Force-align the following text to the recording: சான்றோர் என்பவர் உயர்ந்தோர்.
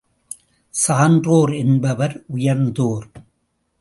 சான்றோர் 0.73 1.53
என்பவர் 1.53 2.23
உயர்ந்தோர். 2.27 3.05